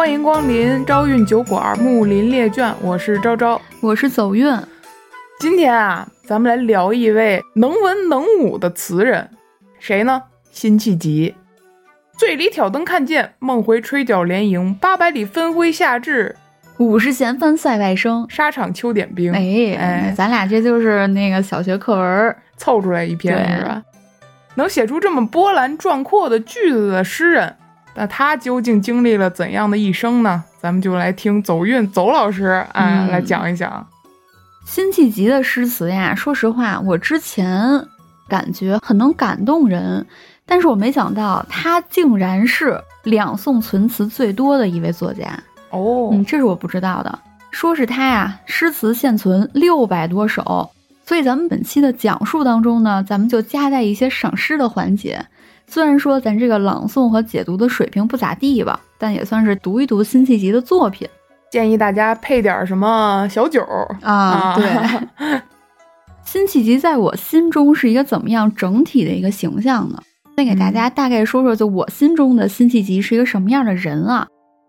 [0.00, 4.50] 欢迎光临朝韵酒馆木林列卷，我是昭昭，我是走运。
[5.38, 9.28] 今天啊，咱们来聊一位能文能武的词人，
[9.78, 10.22] 谁呢？
[10.50, 11.34] 辛弃疾。
[12.16, 14.74] 醉里挑灯看剑，梦回吹角连营。
[14.80, 16.34] 八百里分麾下炙，
[16.78, 18.24] 五十弦翻塞外声。
[18.30, 19.30] 沙场秋点兵。
[19.34, 23.82] 哎哎，咱俩这就是那个小学课文凑出来一篇是吧？
[24.54, 27.54] 能写出这么波澜壮阔的句子的诗人，
[28.00, 30.42] 那他究竟经历了怎样的一生呢？
[30.58, 33.86] 咱们就来听走运走老师啊来讲一讲
[34.64, 36.14] 辛弃疾的诗词呀。
[36.14, 37.86] 说实话，我之前
[38.26, 40.06] 感觉很能感动人。
[40.46, 47.18] 但是我没想到，他竟然是两宋存词最多的一位作家哦，嗯，这是我不知道的。
[47.50, 50.70] 说是他呀，诗词现存六百多首。
[51.04, 55.22] 所以咱们本期的讲述当中呢，咱们就加带一些赏诗的环节。
[55.70, 61.08] 虽然说咱这个朗诵和解读的水平不咋地吧，但也算是读一读辛弃疾的作品。
[61.48, 63.64] 建议大家配点什么小酒
[64.02, 64.56] 啊？
[64.56, 65.40] 对，
[66.26, 70.02] 辛弃疾在我心中是一个怎么样整体的一个形象呢？
[70.36, 74.26] 先给大家大概说说，就我心中的辛弃疾是一个什么样的人啊？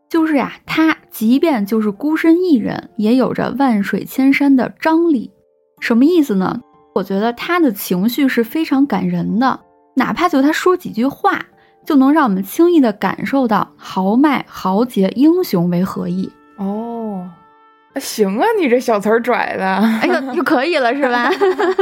[0.07, 5.31] 就是呀，他即便就是孤身一人，也有着万水千山的张力。
[5.79, 6.59] 什么意思呢？
[6.93, 9.59] 我觉得他的情绪是非常感人的，
[10.01, 11.39] 哪怕就他说几句话，
[11.85, 16.31] 就能让我们轻易的感受到豪迈、豪杰、英雄为何意。
[16.57, 17.29] 哦，
[17.99, 19.65] 行啊，你这小词儿拽的，
[20.01, 21.29] 哎呦， 就可以了是吧？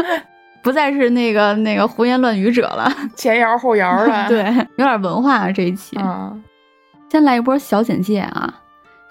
[0.61, 4.43] 不再是那个那个胡言乱语者了，前摇后摇的， 对，
[4.75, 5.97] 有点文化啊这一期。
[5.97, 6.43] 嗯，
[7.09, 8.53] 先来一波小简介啊，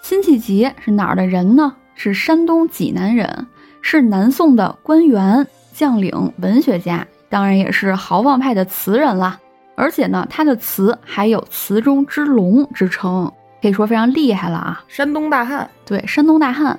[0.03, 1.75] 辛弃疾是哪儿的人呢？
[1.95, 3.47] 是山东济南人，
[3.81, 9.39] 是南宋的官员、将领、文学家，当然也是豪放派的词人啦。
[9.75, 14.83] 而且呢，他的词还有“词中之龙”之称，可以说非常厉害了啊。
[14.89, 16.79] 山东大汉，对，山东大汉，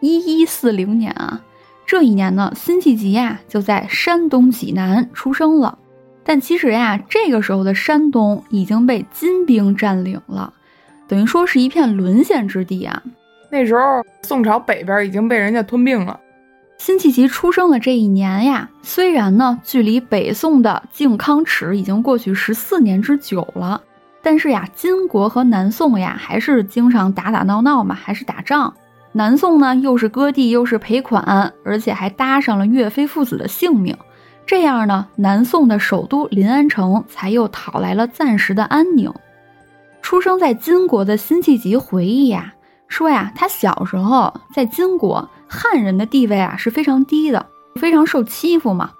[0.00, 1.40] 一一四零年啊。
[1.86, 5.78] 这一年呢，辛弃疾呀就在山东济南出生了。
[6.22, 10.52] 但其实呀，这个时候的山东已经被金兵占领了，
[11.08, 13.02] 等于说是一片沦陷之地啊。
[13.50, 13.80] 那时候
[14.22, 16.20] 宋朝北边已经被人家吞并了。
[16.80, 23.82] 辛弃疾出生的这一年呀，虽然呢距离北宋的靖康耻已经过去十四年之久了，
[24.22, 28.72] 但是呀，金国和南宋呀还是经常打打闹闹嘛，还是打仗。
[29.12, 33.94] 南宋呢，又是割地，又是赔款，而且还搭上了岳飞父子的性命。
[34.46, 39.12] 这样呢，南宋的首都临安城才又讨来了暂时的安宁。
[40.00, 42.54] 出生在金国的辛弃疾回忆呀，
[42.88, 48.92] 说呀，他小时候在金国，汉人的地位啊是非常低的，非常受欺负嘛。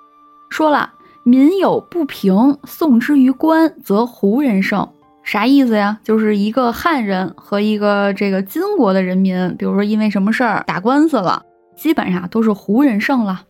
[0.48, 4.88] 说了，民有不平，送之于官，则胡人胜。
[5.22, 6.00] 啥意思呀？
[6.02, 11.44] 就是一个汉人和一个这个金国的人民，比如说因为什么事儿打官司了，
[11.76, 13.42] 基本上都是胡人胜了。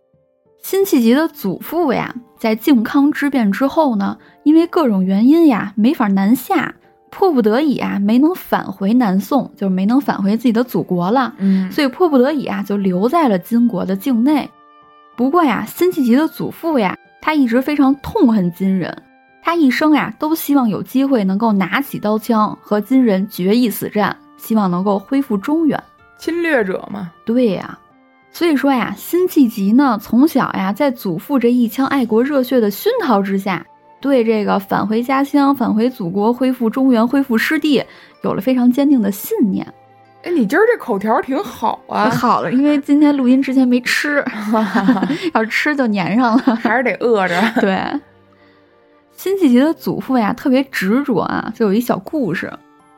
[0.63, 6.75] 辛弃疾的祖父呀，在靖康之变之后呢，因为各种原因呀，没法南下，
[7.11, 11.35] 迫不得已啊，没能返回南宋，就是没能返回自己的祖国了。
[11.39, 14.49] 嗯，所以迫不得已啊，就留在了金国的境内。
[15.17, 19.03] 不过呀，辛弃疾的祖父呀，他一直非常痛恨金人。
[19.43, 25.83] 他一生呀，都希望有机会能够拿起刀枪和金人决一死战，希望能够恢复中原。
[26.19, 27.79] 侵略者嘛，对呀。
[28.33, 33.67] 所以说呀，辛弃疾呢，从小呀，在祖父这一腔爱国热血的熏陶之下，
[34.01, 37.85] 对这个返回家乡、返回祖国、恢复中原、恢复失地，
[38.23, 39.67] 有了非常坚定的信念。
[40.23, 42.11] 哎，你今儿这口条挺好啊！
[42.11, 44.23] 好了，因为今天录音之前没吃，
[45.33, 47.41] 要吃就粘上了，还是得饿着。
[47.61, 47.79] 对。
[49.13, 52.53] 辛弃疾的祖父呀，特别执着啊，就有一小故事。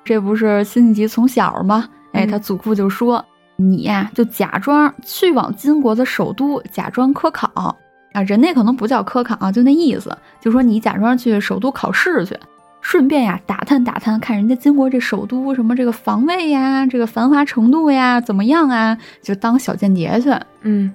[0.04, 1.88] 这不是辛弃疾从小吗？
[2.12, 3.24] 哎，他祖父就说
[3.54, 7.76] ：“你呀，就假装去往金国的首都，假装科考
[8.12, 8.22] 啊。
[8.22, 12.38] 人那可能不叫科考啊，就那意思，就说你假装去首都考试去，
[12.80, 18.96] 顺便呀打探打探，看人家金国这首都什么这个防卫呀，这个繁华程度呀怎么样啊？
[19.22, 20.30] 就当小间谍去。
[20.62, 20.92] 嗯，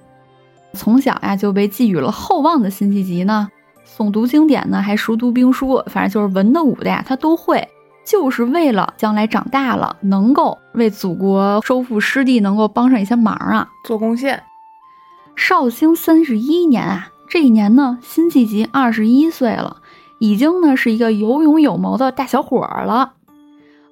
[0.73, 3.49] 从小呀就被寄予了厚望的辛弃疾呢。”
[3.97, 7.67] 诵读经典呢，还熟读兵书，反正就是文的武的呀，他都会，
[8.05, 14.43] 就是为了将来长大了能够为祖国收复失地，能够帮上一些忙啊，做贡献。
[15.37, 19.77] 绍兴三十一年啊，这一年呢，辛弃疾二十一岁了，
[20.19, 23.13] 已经呢是一个有勇有谋的大小伙儿了。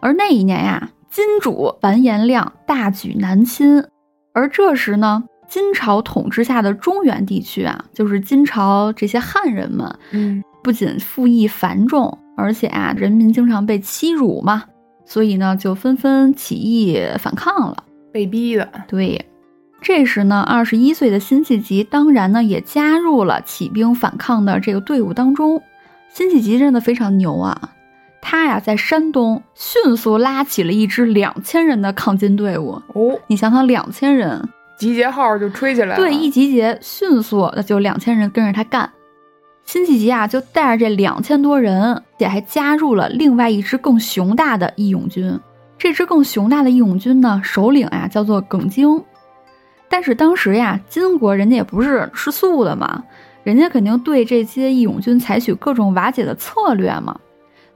[0.02, 3.86] 而那一年呀，金主完颜亮大举南侵，
[4.34, 5.24] 而这时呢。
[5.48, 14.64] 金朝统治下的中原地区啊，就是金朝这些汉人们，嗯，不仅赋役繁重，而且啊，人民经常被欺辱嘛。
[15.06, 17.78] 所以呢，就纷纷起义反抗了。
[18.12, 18.68] 被逼的。
[18.88, 19.24] 对，
[19.86, 25.62] 这时呢，二十一岁的辛弃疾当然呢也加入了起兵反抗的这个队伍当中。
[26.12, 27.70] 辛弃疾真的非常牛啊！
[28.20, 32.82] 他呀在山东迅速拉起了一支两千人的抗金队伍。
[32.96, 35.98] 哦，你想想，两千人，集结号就吹起来了。
[35.98, 38.90] 对，一集结，迅速那就两千人跟着他干。
[39.66, 45.40] 辛弃疾啊，就带着这两千多人，且还加入了另外一支更雄大的义勇军。
[45.78, 49.00] 这支更雄大的义勇军呢，首领啊叫做耿京。
[49.96, 53.02] 但是当时呀，金国人家也不是吃素的嘛，
[53.46, 57.18] 人家肯定对这些义勇军采取各种瓦解的策略嘛。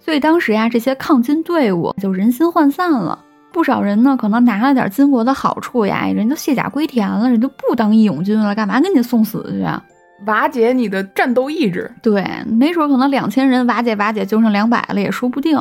[0.01, 3.18] 所以当时呀，这些抗金队伍就人心涣散了。
[3.54, 9.81] 不少人呢，可能拿了点金国的好处呀，人都卸甲归田了，人就不当义勇军了，干嘛给你送死去啊？
[10.25, 11.89] 瓦解你的战斗意志。
[12.04, 15.57] 对，没准可能两千人瓦解瓦解就剩两百了，也说不定。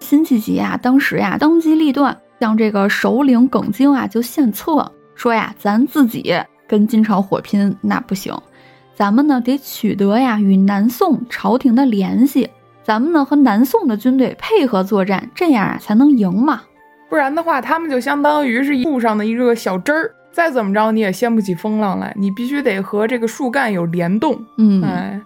[0.00, 6.32] 辛弃疾啊，当时呀，当机立断，向这个首领耿京啊就献策，说呀，咱自己
[6.68, 8.32] 跟金朝火拼那不行，
[8.94, 12.48] 咱们呢得取得呀与南宋朝廷的联系，
[12.84, 16.62] 咱们呢和南宋的军队配合作战，这样啊才能赢嘛。
[17.10, 24.46] 不然的话，他们就相当于是树上的一个小枝儿，再怎么着你也掀不起风浪来，你必须得和这个树干有联动。
[24.56, 25.20] 嗯，哎，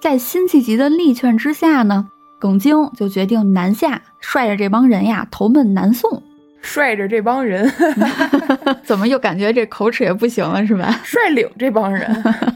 [0.00, 2.08] 在辛弃疾的力劝之下呢，
[2.38, 6.22] 耿京就决定南下，率着这帮人呀投奔南宋。
[6.62, 7.70] 率着这帮人
[8.82, 11.00] 怎么又感觉这口齿也不行了，是吧？
[11.04, 12.08] 率领这帮人，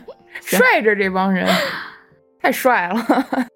[0.47, 1.47] 率着这帮人，
[2.41, 3.47] 太帅了。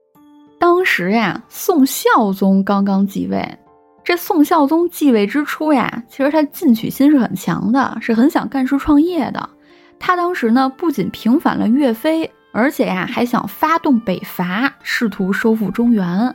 [0.58, 3.42] 当时呀，宋孝宗刚刚继位。
[4.02, 9.48] 这宋孝宗继位之初呀，其实他进取心是很强的，是很想干事创业的。
[9.98, 16.34] 他当时呢，不仅平反了岳飞，而且呀，还想发动北伐，试图收复中原。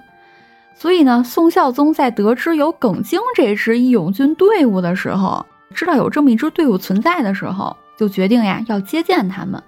[0.77, 9.61] 所以呢，宋孝宗在得知有耿京这支义勇军队伍的时候，知道有这么一支队伍存在的时候，就决定呀要接见他们。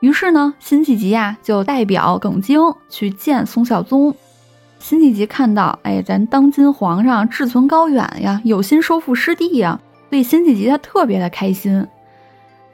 [0.00, 4.14] 于是呢，辛弃疾呀就代表耿京去见宋孝宗。
[4.78, 9.78] 辛弃疾看到，哎，咱当今皇上志存高远呀，有心收复失地呀，
[10.08, 11.86] 所以辛弃疾他特别的开心。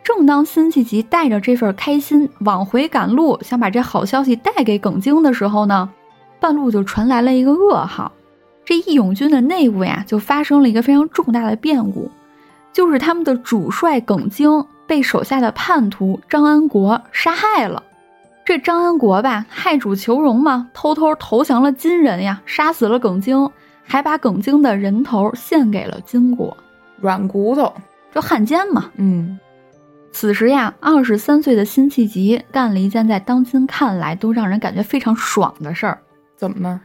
[0.02, 5.90] 正当辛弃疾带着这份开心往回赶路，想把这好消息带给耿京的时候呢，
[6.44, 8.12] 半路就传来了一个噩耗，
[8.66, 12.10] 这义勇军的内部呀，就发生了一个非常重大的变故，
[12.70, 17.82] 就是他们的主帅耿京被手下的叛徒张安国杀害了。
[18.44, 23.50] 这张安国吧，害主求荣嘛，偷偷投降了金人呀，杀死了耿京，
[23.82, 26.54] 还把耿京的人头献给了金国，
[27.00, 27.72] 软骨头，
[28.14, 28.90] 就汉奸嘛。
[28.96, 29.38] 嗯，
[30.12, 35.98] 此时呀，二十三岁的辛弃疾干了一件在当今看来都让人感觉非常爽的事儿。
[36.44, 36.82] 怎么呢？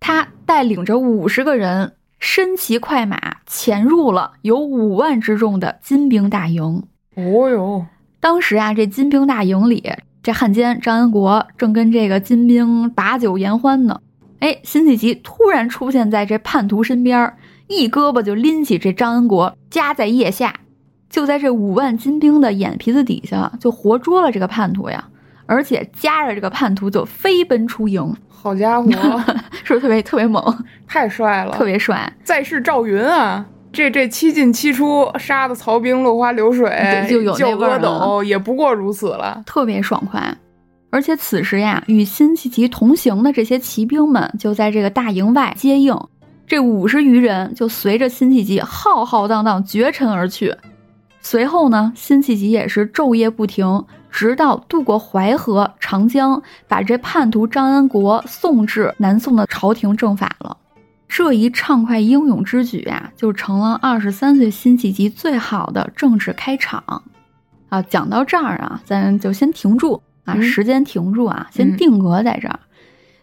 [0.00, 6.82] 他带领着五十个人，身骑快马，潜入了有五万之众的金兵大营。
[7.14, 7.86] 哦哟，
[8.20, 9.82] 当时啊，这金兵大营里。
[10.22, 13.98] 这汉奸张安国正跟这个金兵把酒言欢呢，
[14.40, 17.32] 哎，辛弃疾突然出现在这叛徒身边，
[17.66, 20.54] 一胳膊就拎起这张安国，夹在腋下，
[21.08, 25.08] 就在这五万金兵的眼皮子底下就活捉了这个叛徒呀，
[25.46, 28.14] 而且夹着这个叛徒就飞奔出营。
[28.40, 28.88] 好家伙，
[29.64, 30.64] 是不是特别特别猛？
[30.86, 32.10] 太帅了，特别帅！
[32.22, 33.44] 再世赵云啊！
[33.72, 36.70] 这这七进七出，杀的曹兵落花流水，
[37.10, 40.32] 就有那味儿斗，也不过如此了，特别爽快。
[40.90, 45.94] 而且此时呀，与辛弃疾同行的这些骑兵们就在这个大营外接应，
[46.46, 50.54] 这五十余人就随着辛弃疾浩浩荡荡绝尘而去。
[51.20, 60.56] 随后呢，辛弃疾也是昼夜不停，直到渡过淮河、长江，把这叛徒张安国送至南宋的朝廷正法了。
[61.08, 67.02] 这一畅快英勇之举啊，就成了二十三岁辛弃疾最好的政治开场。
[67.68, 72.60] 啊，讲到这儿啊，咱就先停住啊，时间停住啊，先定格在这儿。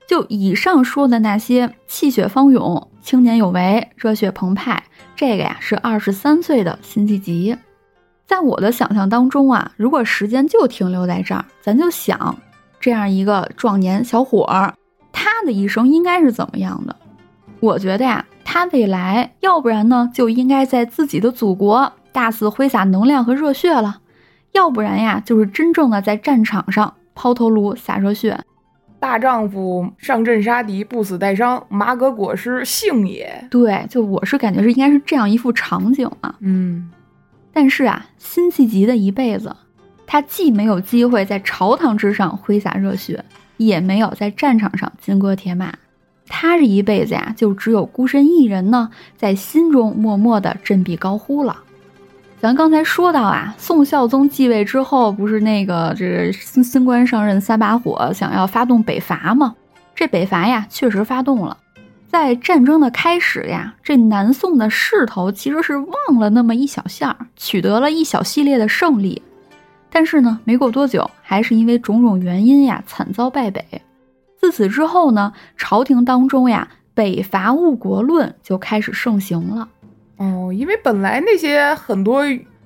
[0.07, 4.83] 就以上说的那些气血方勇、青年有为、热血澎湃，
[5.15, 7.57] 这个呀是二十三岁的辛弃疾。
[8.25, 12.35] 在我的想象当中啊，如果时间就停留在这儿，咱就想
[12.79, 14.73] 这样一个壮年小伙儿，
[15.11, 16.95] 他的一生应该是怎么样的？
[17.59, 24.01] 我觉得呀，他未来要不然呢，就应该在自己的祖国大肆挥洒能量和热血了；
[24.51, 28.39] 要不然呀，就是真正的在战场上抛头颅洒热血。
[28.99, 33.47] 大丈夫上阵杀敌，不死带伤，马革裹尸幸也。
[33.51, 36.33] 对，就我是感觉是应该是这样一幅场景啊。
[36.39, 36.89] 嗯，
[37.55, 39.55] 但是啊，辛弃疾的一辈子，
[40.05, 43.23] 他既没有机会在朝堂之上挥洒热血，
[43.55, 45.73] 也没有在战场上金戈铁马。
[46.27, 51.55] 他这一辈子呀，就只有孤身一人呢，在心中默默的振臂高呼了。
[52.41, 59.55] 咱刚才说到啊，宋孝宗继位之后，不是那个这个新新官上任三把火，想要发动北伐吗？
[59.95, 61.57] 这北伐呀，确实发动了。
[62.07, 69.21] 在战争的开始呀，这南宋的势头其实是旺了那么一小下儿，取得了一小系列的胜利。
[69.89, 73.63] 但是呢，没过多久，还是因为种种原因呀，惨遭败北。
[74.39, 79.67] 自此之后呢，朝廷当中呀，北伐误国论就开始盛行了。
[80.17, 82.23] 哦，因为本来那些很多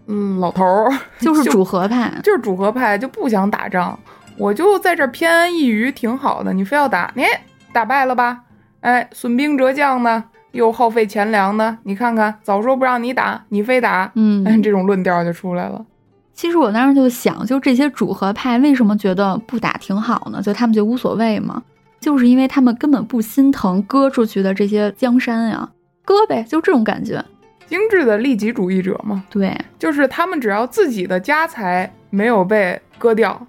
[0.07, 3.97] 嗯老头儿 就是主和派，就是主和派就不想打仗，
[4.37, 7.23] 我就在这偏安一隅挺好的，你非要打，你
[7.71, 8.43] 打败了吧？
[8.81, 15.85] 哎，损兵折将呢，又耗费钱粮呢，你看看，早说不让你打，你非打，嗯，这种论调就出来了。
[16.33, 20.41] 其实我当时就想，就这些主和派为什么觉得不打挺好呢？
[20.41, 21.61] 就他们就无所谓嘛，
[21.99, 25.69] 就是因为他们根本不心疼割出去的这些江山呀，
[26.05, 27.23] 割呗，就这种感觉。
[27.67, 33.45] 精致的利己主义者嘛，对，就是他们只要自己的家财没有被割掉，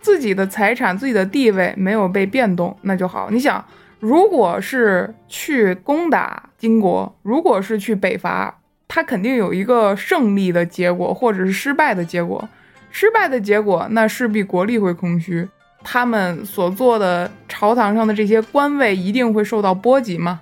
[0.00, 3.28] 自己的财产、自己的地位没有被变动，那就好。
[3.30, 3.64] 你想，
[4.00, 12.48] 如果是去攻打金国，如果是去北伐，他肯定有一个胜利的结果，或者是失败的结果。
[12.90, 15.46] 失败的结果，那势必国力会空虚，
[15.84, 20.40] 他们所做的朝堂上的这些官位一定会受到波及嘛，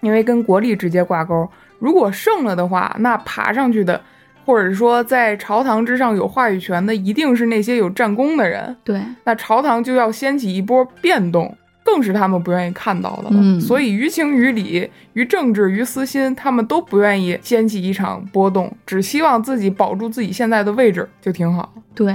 [0.00, 1.46] 因为跟国力直接挂钩。
[1.78, 4.00] 如果胜了的话，那爬上去的，
[4.46, 8.74] 或者说在朝堂之上有话语权的，一定是那些有战功的人。
[8.82, 11.54] 对，那朝堂就要掀起一波变动，
[11.92, 13.30] 更是他们不愿意看到的了。
[13.32, 21.72] 嗯，所以于情于理、于政治、于私心，他们都不愿意掀起一场波动，只希望自己保住自己现在的位置就挺好。
[21.94, 22.14] 对，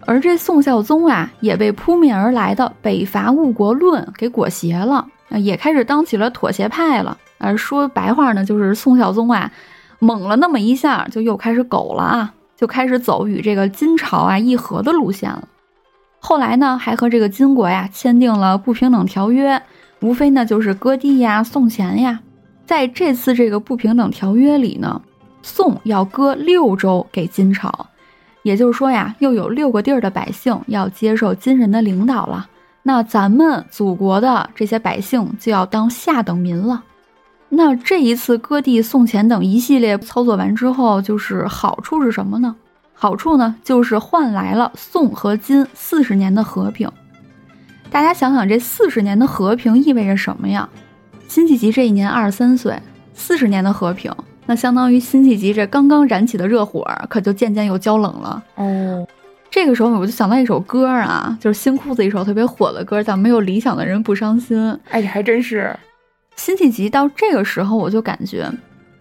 [0.00, 7.16] 而这宋孝宗啊，也被扑面而来的北伐误国论给裹挟了，也开始当起了妥协派了。
[7.38, 9.50] 而说白话呢，就是宋孝宗啊，
[9.98, 15.48] 猛了那么一下，就又开始狗了啊，就开始走与这个金朝啊议和的路线了。
[16.26, 19.60] 后来呢，还和这个金国呀签订了不平等条约，
[20.00, 22.18] 无非呢就是割地呀、送钱呀。
[22.64, 25.02] 在这次这个不平等条约里呢，
[25.42, 27.70] 宋要割六州给金朝，
[28.42, 32.48] 也就是说呀，又有六个地儿的百姓要接受金人的领导了。
[32.82, 36.82] 那咱们祖国的这些百姓就要当下等民了。
[37.50, 42.56] 那这一次割地送钱等一系列操作完之后，就是好处是什么呢？
[42.94, 46.90] 好处呢，就是换来了宋和金四十年的和平。
[47.90, 50.68] 大家想想，这四十年的和平意味着什么呀？
[51.28, 52.80] 辛弃疾这一年二十三岁，
[53.12, 54.12] 四十年的和平，
[54.46, 58.42] 那相当于辛弃疾这刚刚燃起的热火，可就渐渐又焦冷了。
[58.56, 59.06] 哦，
[59.50, 64.58] 这个时候我就想到一首歌啊，就是新裤子一首特别火的歌，叫《没有理想的人不伤心》。
[64.90, 65.76] 哎，还真是。
[66.36, 68.50] 辛弃疾到这个时候，我就感觉，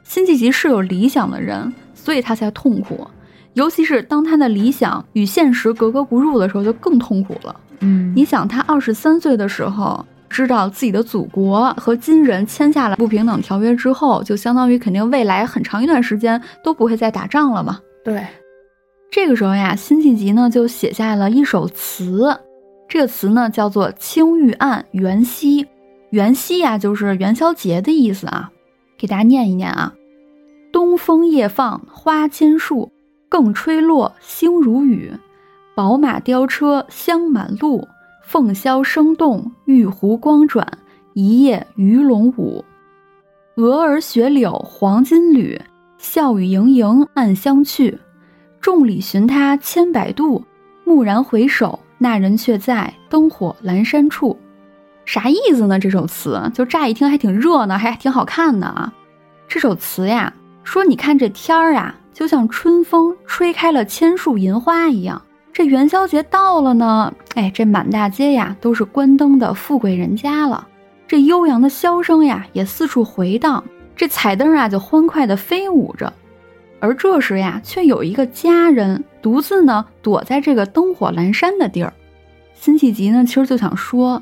[0.03, 3.07] 辛弃疾是有理想的人，所以他才痛苦。
[3.53, 7.55] 尤其是当他的理想与现实格格不入的时候，就更痛苦了。
[7.79, 17.79] 嗯，你想，他二十三岁的时候，知道自己的祖国和金人签下了不平等条约之后，就相当于肯定未来很长一段时间都不会再打仗了嘛。
[18.03, 18.25] 对，
[19.11, 22.35] 这个时候呀，辛弃疾呢就写下了一首词，
[22.87, 25.63] 这个词呢叫做《青玉案·元夕》。
[26.09, 28.51] 元夕呀，就是元宵节的意思啊，
[28.97, 29.93] 给大家念一念啊：
[30.71, 32.91] 东风夜放花千树，
[33.33, 35.11] 更吹落星如雨。
[35.73, 37.87] 宝马雕车香满路，
[38.21, 40.67] 凤箫声动玉壶光转，
[41.13, 42.63] 一夜鱼龙舞。
[43.55, 45.59] 蛾儿雪柳黄金缕，
[45.97, 47.97] 笑语盈盈暗香去。
[48.61, 50.45] 众里寻他千百度，
[50.85, 54.37] 蓦然回首，那人却在灯火阑珊处。
[55.05, 55.79] 啥意思呢？
[55.79, 58.93] 这首词就乍一听还挺热闹，还挺好看的啊。
[59.47, 60.31] 这首词呀，
[60.63, 65.21] 说你看这天儿啊，就像春风吹开了千树银花一样。
[65.51, 70.67] 这元宵节到了呢，哎，这满大街呀都是关灯的富贵人家了。
[71.07, 73.63] 这悠扬的箫声呀也四处回荡，
[73.95, 76.11] 这彩灯啊就欢快地飞舞着。
[76.79, 81.93] 而这时呀，却有一个家人独自呢躲在这个灯火阑珊的地儿。
[82.53, 84.21] 辛弃疾呢，其实就想说。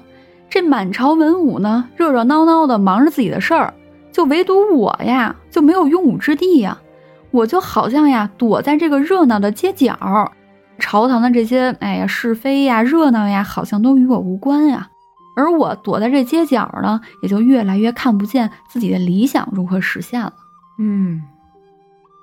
[0.50, 3.74] 这满朝文武呢，热热闹闹的忙着自己的事儿，
[4.12, 6.77] 就唯独我呀，就没有用武之地呀。
[7.31, 9.97] 我就好像呀，躲在这个热闹的街角，
[10.77, 14.89] 朝堂的这些，哎呀，是非呀，热闹呀，好像都与我无关呀。
[15.35, 20.33] 而我躲在这街角呢，也就越来越看不见自己的理想如何实现了。
[20.77, 21.21] 嗯，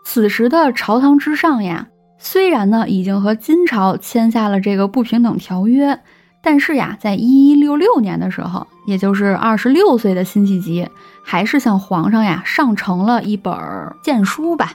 [0.04, 1.88] 此时的朝堂之上呀，
[2.18, 5.98] 虽然呢，已经和金朝签下了这个不平等条约。
[6.40, 10.88] 但是呀，在一一六六年的时候，也就是二十六岁的辛弃疾，
[11.24, 13.52] 还是向皇上呀上呈了一本
[14.04, 14.72] 谏书吧，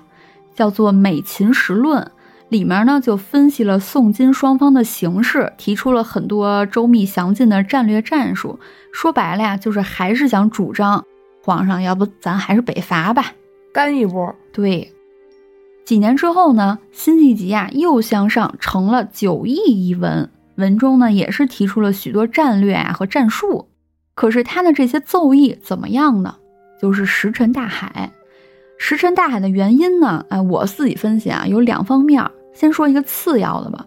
[0.54, 2.02] 叫做《美秦时论》，
[2.50, 8.60] 里面呢就分析了宋金双方的形势，提出了很多周密详尽的战略战术。
[8.92, 11.04] 说白了呀，就是还是想主张
[11.44, 13.34] 皇上，要不咱还是北伐吧，
[13.74, 14.36] 干一波。
[14.52, 14.94] 对。
[15.86, 20.30] 几年之后呢，辛弃疾啊又向上呈了《九义》一文。
[20.56, 23.68] 文中呢也是提出了许多战略啊和战术，
[24.14, 26.36] 可是他的这些奏议怎么样呢？
[26.80, 28.12] 就是石沉大海。
[28.78, 30.26] 石沉大海的原因呢？
[30.30, 32.24] 哎，我自己分析啊，有两方面。
[32.54, 33.86] 先说一个次要的吧。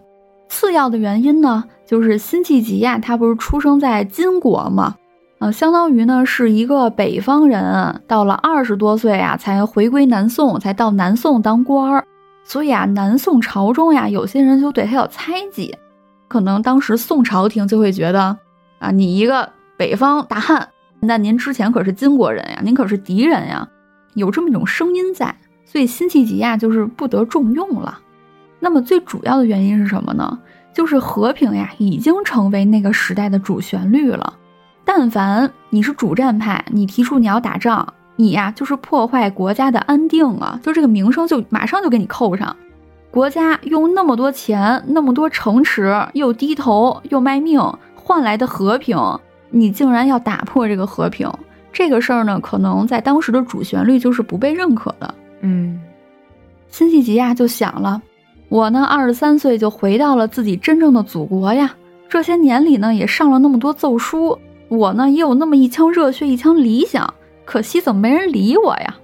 [0.49, 4.95] 次要的原因呢，就是辛弃疾呀，他不是出生在金国吗？
[5.39, 12.05] 啊，相当于呢是一个北方人，到了二十多岁啊才回归南宋，才到南宋当官儿。
[12.43, 15.75] 所以啊，南宋朝中呀，有些人就对他有猜忌。
[16.27, 18.37] 可能当时宋朝廷就会觉得，
[18.79, 20.69] 啊，你一个北方大汉，
[21.01, 23.67] 那您之前可是金国人呀，您可是敌人呀，
[24.17, 27.99] 有这么一种声音在，所以辛弃疾呀就是不得重用了。
[28.59, 30.39] 那么最主要的原因是什么呢？
[30.73, 34.33] 就是和平呀已经成为那个时代的主旋律了。
[34.83, 42.55] 但凡你是主战派，你提出你要打仗，你呀就是破坏国家的安定啊，就这个名声就马上就给你扣上。
[43.11, 47.59] 国家用那么多钱、那么多城池，又低头又卖命
[47.95, 48.97] 换来的和平，
[49.49, 51.31] 你竟然要打破这个和平，
[51.71, 55.13] 这个事儿呢，可能在当时的主旋律就是不被认可的。
[55.41, 55.79] 嗯，
[56.69, 58.01] 辛弃疾呀就想了，
[58.49, 61.75] 我呢二十三岁就回到了自己真正的祖国呀，
[62.09, 64.37] 这些年里呢也上了那么多奏书，
[64.69, 67.13] 我呢也有那么一腔热血、一腔理想，
[67.45, 68.95] 可惜怎么没人理我呀？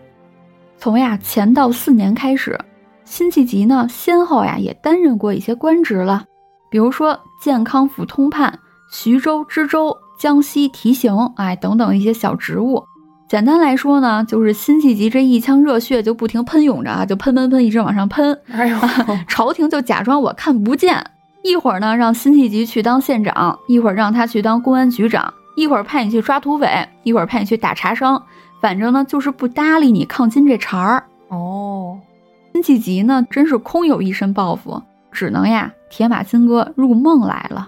[0.78, 2.60] 从呀乾道四年开始。
[3.06, 6.24] 辛弃疾呢，先后呀也担任过一些官职了，
[6.72, 8.58] 比如说建康府通判、
[8.90, 12.86] 徐州知州、江西提刑，哎，等等一些小职务。
[13.28, 18.40] 简单来说呢，就是辛弃疾这一腔热血就不停喷涌着啊，就喷喷喷，一直往上喷。
[18.50, 18.78] 哎呦，
[19.28, 21.06] 朝廷就假装我看不见，
[21.44, 28.24] 一会儿呢让辛弃疾去当县长，一会儿让他去当公安局长，一会儿派你去抓土匪，一会儿派你去打茶商，
[28.62, 31.04] 反正呢就是不搭理你抗金这茬儿。
[31.28, 32.00] 哦。
[32.54, 34.82] 辛弃疾呢，真是空有一身抱负，
[35.12, 37.68] 只能呀铁马金戈入梦来了。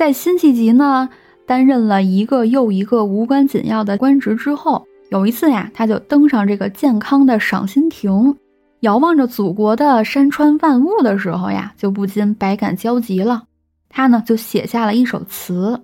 [0.00, 1.10] 在辛弃疾呢
[1.44, 8.34] 担任了一个又一个无关紧要的官职之后，有一次呀，他就登上这个健康的赏心亭，
[8.80, 13.42] 遥望着祖国的山川万物的时候呀，就不禁百感交集了。
[13.90, 15.78] 他呢就写下了一首词：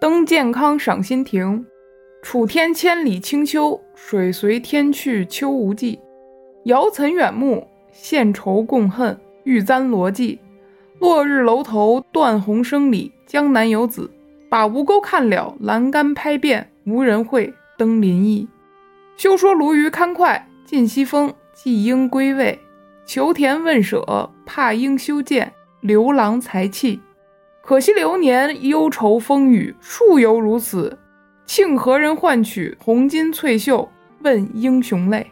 [0.00, 1.64] 登健康赏心亭，
[2.24, 5.96] 楚天千里清秋，水随天去秋无际。
[6.64, 10.36] 遥岑远目，献愁共恨，欲簪罗髻。
[10.98, 14.10] 落日楼头断鸿声里，江南游子
[14.50, 18.46] 把吴钩看了，栏杆拍遍，无人会登临意。
[19.16, 22.60] 休说鲈鱼堪脍，尽西风，既应归位。
[23.06, 27.00] 求田问舍，怕应修建，刘郎才气。
[27.62, 30.98] 可惜流年忧愁风雨，数犹如此。
[31.46, 33.88] 庆何人换取红巾翠袖，
[34.20, 35.26] 问英雄泪。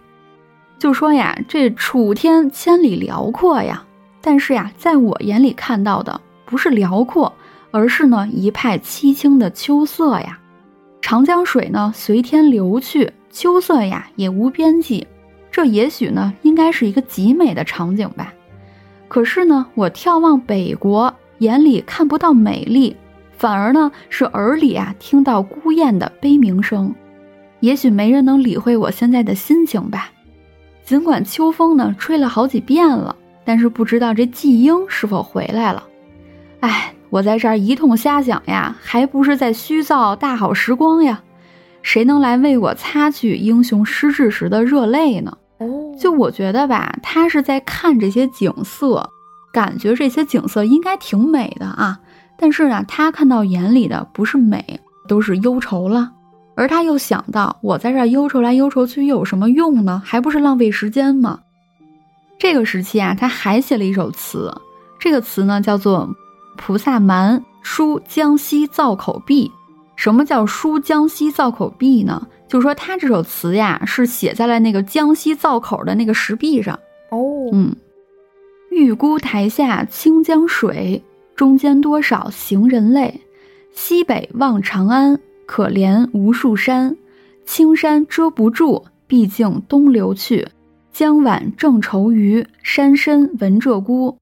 [0.78, 3.84] 就说呀，这楚天千里辽阔呀，
[4.22, 7.30] 但是呀，在我眼里看到的不是辽阔，
[7.70, 10.38] 而是呢一派凄清的秋色呀。
[11.00, 15.06] 长江水呢随天流去，秋色呀也无边际。
[15.50, 18.33] 这也许呢应该是一个极美的场景吧。
[19.09, 22.96] 可是呢，我眺望北国，眼里看不到美丽，
[23.37, 26.94] 反而呢是耳里啊听到孤雁的悲鸣声。
[27.59, 30.12] 也许没人能理会我现在的心情吧。
[30.85, 35.85] 尽管秋风呢吹了好几遍了，但是不知道这季英是否回来了。
[36.61, 41.20] 哎，我在这儿一通瞎想呀，还不是在虚造大好时光呀？
[41.83, 45.37] 谁能来为我擦去英雄失志时的热泪呢？
[45.59, 45.66] 哦，
[45.99, 49.11] 就我觉得吧，他是在看这些景色，
[49.53, 51.99] 感觉这些景色应该挺美的啊。
[52.38, 56.12] 但是呢，他看到眼里的不是美，都是忧愁了。
[56.55, 60.01] 而他又想到，我在这忧愁来忧愁去又有什么用呢？
[60.05, 61.40] 还不是浪费时间吗？
[62.38, 64.55] 这个时期啊，他还写了一首词，
[64.99, 66.09] 这个词呢叫做
[66.61, 69.49] 《菩萨蛮·书江西造口壁》。
[69.96, 72.29] 什么叫书江西造口壁呢？
[72.46, 76.79] 就是说他这首词呀，是写在了那个江西造口的那个石壁上。
[77.11, 77.75] 哦，嗯，
[78.70, 81.03] 玉孤台下清江水，
[81.35, 83.20] 中间多少行人泪。
[83.73, 85.18] 西北望长安。
[85.46, 86.96] 可怜无数山，
[87.44, 90.46] 青山遮不住，毕竟东流去。
[90.92, 94.14] 江晚正愁余，山深闻鹧鸪。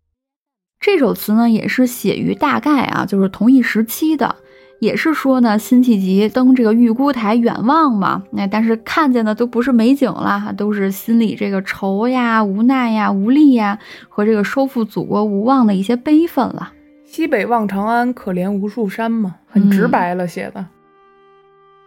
[0.80, 4.36] 这首词呢，也是写于大概啊，就是同一时期的，
[4.78, 16.72] 也是说呢，辛弃疾登这个玉姑台远望嘛，那但是看见的都不是美景了，都是心里这个愁呀、无奈呀、无力呀，和这个收复祖国无望的一些悲愤了。
[17.04, 20.64] 西北望长安，可怜无数山嘛，很直白了写的。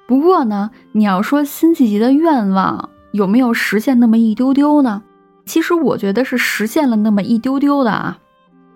[0.06, 5.04] 不过呢，你要说辛弃疾的愿望有没有实现那么一丢丢呢？
[5.45, 8.17] 其实我觉得是实现了那么一丢丢的啊。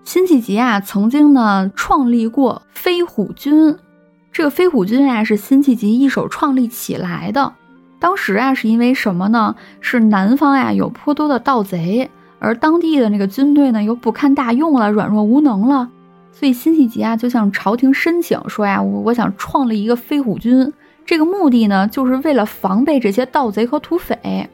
[0.06, 3.76] 辛弃疾啊，曾经呢创立过飞虎军，
[4.32, 7.52] 这个飞虎军啊是辛弃疾一手创立起来的。
[8.00, 9.56] 当时啊是因为什么呢？
[9.82, 15.89] 是南方呀有颇多的盗贼，而当地的那个军队呢又不堪大用了，软弱无能了。
[16.32, 20.72] 所以辛弃疾啊就向朝廷申请说呀，我我想创立一个飞虎军，
[21.04, 24.48] 这个目的呢就是为了防备这些盗贼和土匪。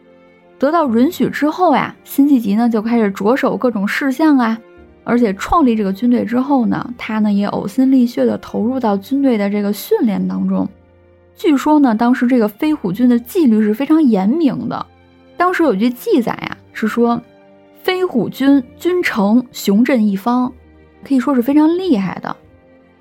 [0.58, 4.58] 得到允许之后呀，辛弃疾呢就开始着手各种事项啊，
[5.04, 10.68] 而且创立这个军队之后呢，他呢也呕心沥血的投入到军队的这个训练当中。
[11.36, 14.86] 据说呢，当时这个飞虎军的纪律是非常严明的。
[15.38, 17.22] 当时有句记载呀，是说
[17.84, 20.52] 飞虎军军城雄镇一方。
[21.04, 22.36] 可以说是非常厉害的，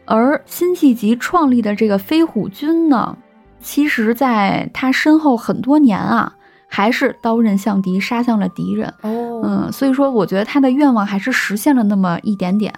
[0.07, 3.19] 而辛弃疾创立的这个飞虎军呢，
[3.61, 6.35] 其实在他身后很多年啊，
[6.71, 8.89] 还是刀刃向敌，杀向了敌人。
[9.03, 12.73] 哦，嗯，所以说我觉得他的愿望还是实现了那么一点点，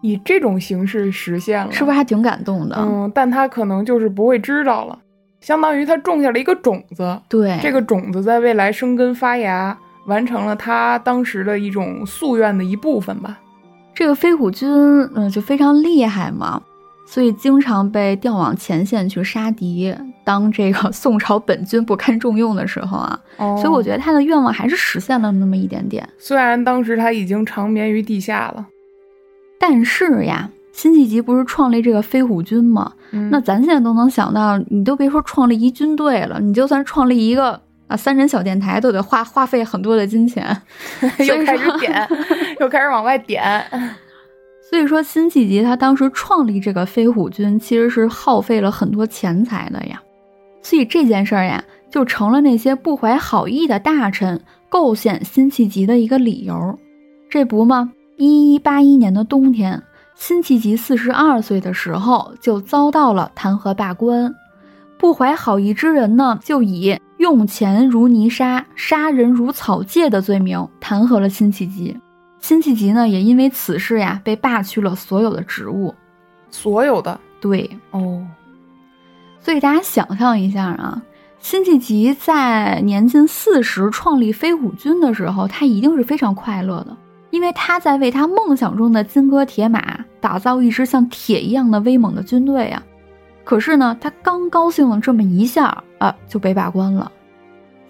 [0.00, 2.76] 以这种形式实现了，是不是还挺感动的？
[2.78, 4.96] 嗯，但他可能就是不会知道了，
[5.40, 13.38] 相当于他种下了一个种子，对，这个种子在未来生根发芽，完成了他当时的一种夙愿的一部分吧。
[13.92, 14.68] 这个飞虎军，
[15.14, 16.62] 嗯，就非常厉害嘛，
[17.06, 19.94] 所以经常被调往前线去杀敌。
[20.24, 26.06] 当这个宋朝本军不堪重用的时候啊，所以我觉得他的愿望还是实现了那么一点点。
[26.18, 28.66] 虽然当时他已经长眠于地下了，
[29.60, 32.92] 但是呀，辛弃疾不是创立这个飞虎军吗？
[33.30, 37.60] 那咱现在都能想到，你都别说创立一军队了，你就算创立一个。
[37.88, 40.44] 啊，三人小电台都得花花费很多的金钱，
[41.24, 42.08] 又开始点，
[42.58, 43.64] 又开始往外点。
[44.68, 50.02] 所以说，辛弃疾他当时创立这个飞虎军，其实是耗费了很多钱财的呀。
[50.60, 56.76] 所以这件事儿呀，就成了那些不怀好意的大臣构陷辛弃疾的一个理由。
[57.30, 57.92] 这不吗？
[58.16, 59.80] 一一八一年的冬天，
[60.16, 64.34] 辛弃疾四十二岁的时候，就遭到了弹劾罢官。
[64.98, 71.96] 不怀好意之人呢，就以用钱如泥沙，杀人如草芥的罪名弹劾了辛弃疾。
[72.38, 75.94] 辛弃疾呢，也因为此事呀，被罢去了所有的职务。
[76.50, 78.24] 所有的对哦，
[79.40, 81.02] 所以大家想象一下啊，
[81.40, 86.96] 辛弃疾在年近四十创立飞虎军的时候，他一定是非常快乐的，
[87.30, 92.82] 因为他在为他梦想中的金戈铁马打造一支像铁一样的威猛的军队啊。
[93.44, 97.10] 可是呢，他刚高兴了这么一下啊，就被罢官了。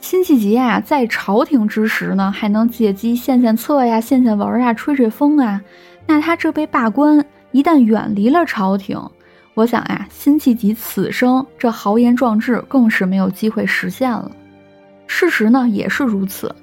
[0.00, 5.60] 辛弃疾啊，在朝廷之时呢，还能借机献献策呀、献献文啊、吹吹风啊。
[6.06, 9.00] 那他这被罢官，一旦远离了朝廷，
[9.54, 14.30] 我想啊，辛弃疾此生这豪言壮志更是没有机会实现了。
[15.08, 16.54] 事实呢，也是如此。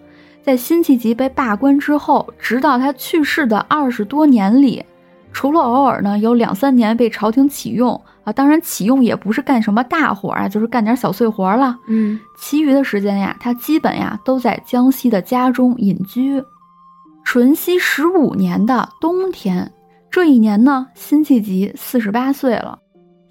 [0.42, 4.86] 在辛弃疾被罢官之后，直到他去世的二十多年里，
[5.34, 8.00] 除了偶尔呢有两三年被朝廷启用。
[8.24, 11.78] 啊，当然启用也不是干什么大活啊，就是干点小碎活了。
[11.88, 16.44] 嗯，其余的时间呀，他基本呀都在江西的家中隐居。
[17.26, 19.72] 淳熙十五年的冬天，
[20.12, 22.80] 这一年呢，辛弃疾四十八岁了。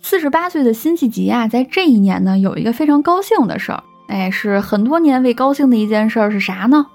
[0.03, 6.87] 四十八岁的辛弃疾啊，在这一年呢，有一个非常高兴的事儿，哎，是很多年未高兴的一件事儿是啥呢？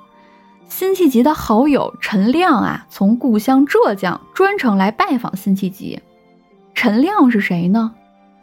[0.67, 5.97] 辛弃疾的好友陈亮啊，从故乡浙江专程来拜访辛弃疾。
[6.77, 7.91] 陈亮是谁呢？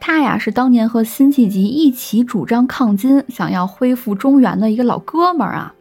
[0.01, 5.73] 他呀是当年和辛弃疾一起主张抗金、想要恢复中原的一个老哥们儿啊。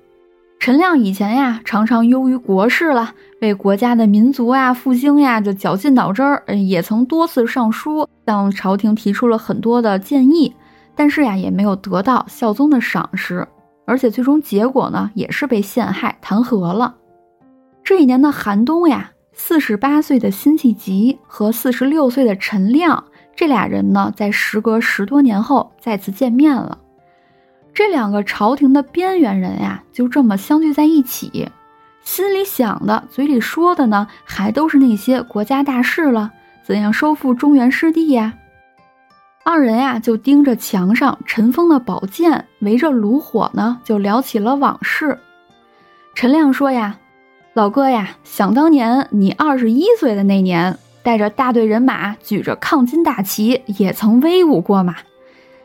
[0.60, 10.54] 陈亮以前呀常常忧于国事了，为国家的民族呀复兴呀就绞尽脑汁儿，也曾多次上书向朝廷提出了很多的建议，
[10.96, 13.48] 但是呀也没有得到孝宗的赏识，
[13.88, 16.94] 而且最终结果呢也是被陷害弹劾了。
[17.84, 19.10] 这一年的寒冬呀。
[19.36, 23.04] 四十八岁的辛弃疾和四十六岁的陈亮，
[23.36, 26.78] 这俩人呢，在时隔十多年后再次见面了。
[27.74, 31.50] 这两个朝廷的边缘人呀，就这么相聚在一起，
[32.04, 36.32] 心里想的、嘴里说的呢，还都是那些国家大事了，
[36.64, 38.34] 怎样收复中原失地呀？
[39.44, 45.18] 二人呀，就盯着墙上尘封的宝剑，围着炉火呢，就聊起了往事。
[46.14, 47.00] 陈亮说呀。
[47.54, 54.96] 老哥呀，想当年你二十一岁的那年，带着大队人马，举着抗金大旗，也曾威武过嘛。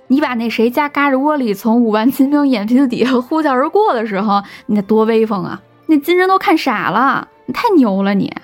[0.09, 5.62] 你把那谁家嘎吱窝里从五万金兵眼皮子底下呼啸而过的时候，你得多威风啊！
[5.87, 8.35] 那金人都看傻了，你太牛了你。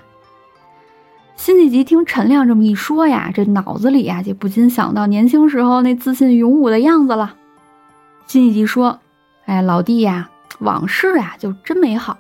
[1.37, 7.35] 辛弃疾听陈亮这么一说呀，这脑子里呀就不禁想到年轻时候那自信勇武的样子了。
[8.27, 9.01] 辛弃疾说
[9.45, 10.31] ：“哎，老弟呀，
[10.61, 12.17] 往事啊就真美好。”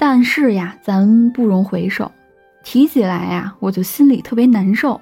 [0.00, 2.10] 但是呀，咱不容回首，
[2.64, 4.98] 提起来呀，我就心里特别难受。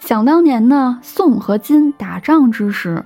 [0.00, 3.04] 想当年呢，宋和金打仗之时，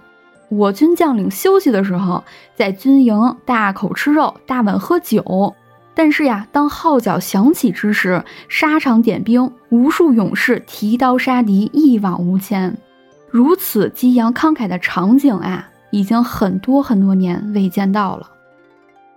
[0.49, 2.25] 我军将领休息的时候，
[2.57, 5.55] 在军营大口吃肉，大碗喝酒。
[5.95, 12.75] 但是呀，当号角响起之时，沙场点兵，无数勇士提刀杀敌，一往无前。
[13.31, 18.31] 如此激扬慷慨的场景啊，已经很多很多年未见到了。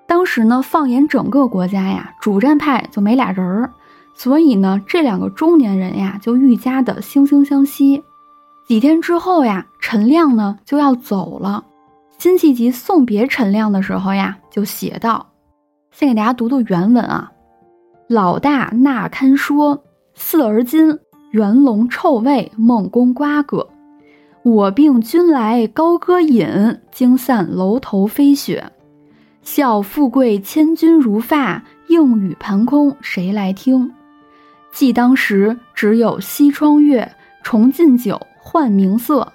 [0.08, 3.74] 当时呢，放眼整个国家呀，主战派就没俩人儿，
[4.16, 8.02] 所以呢，这两个中年人呀就愈加的惺惺相惜。
[8.66, 11.64] 几天之后呀，陈亮呢就要走了。
[12.18, 15.28] 辛弃疾送别陈亮的时候呀，就写道
[15.92, 17.32] ：“先给大家读读原文啊，
[18.08, 19.84] 老大那堪说，
[20.16, 20.98] 四而今，
[21.32, 23.68] 元龙臭味，孟公瓜葛。
[24.44, 28.72] 我病君来高歌饮，惊散楼头飞雪。”
[29.50, 33.94] 笑富贵千钧如发，应语盘空谁来听？
[34.74, 39.32] 记当时只有西窗月，重进酒，换名色。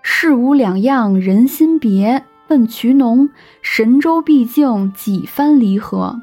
[0.00, 3.28] 事无两样人心别，问渠农，
[3.62, 6.22] 神州毕竟几番离合？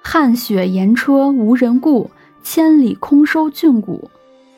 [0.00, 2.10] 汉雪盐车无人顾，
[2.42, 4.10] 千里空收郡谷。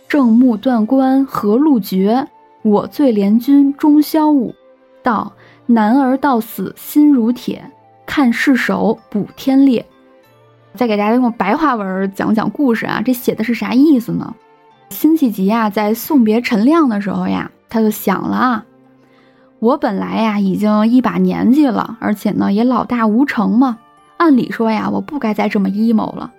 [0.09, 2.29] 正目断关何路绝？
[2.63, 4.55] 我醉怜君终宵舞。
[5.03, 5.33] 道。
[5.67, 7.71] 男儿到死心如铁，
[8.05, 9.85] 看世手补天裂。
[10.75, 14.35] 再给大家用白话文讲讲故事啊，这写的是啥意思呢？
[14.91, 18.65] 辛弃疾啊，在送别陈亮的时候呀，他就想了啊，
[19.59, 23.79] 我本来呀已经一把年纪了，而且呢也老大无成嘛，
[24.19, 26.33] 按理说呀，我不该再这么 emo 了。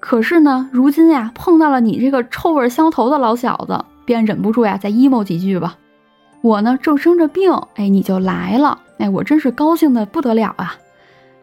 [0.00, 5.76] 可是呢，如今呀碰到了你这个臭味相投的老小子，便忍不住呀再 emo 几句吧。
[6.44, 10.76] 我呢正生着病，哎，你就来了，哎，我真是高兴的不得了啊！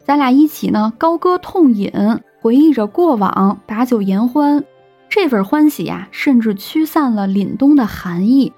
[0.05, 1.91] 咱俩一起呢高歌痛饮，
[2.39, 4.63] 回忆着过往，把酒言欢，
[5.09, 8.53] 这份欢喜呀，甚至驱散了凛冬的寒意。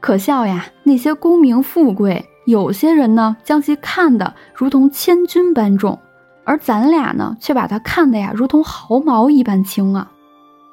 [0.00, 5.98] 可笑呀，那些功名富贵，有些人呢将其看得如同千钧般重，
[6.44, 10.10] 而咱俩呢却把它看得呀如同毫毛一般轻啊。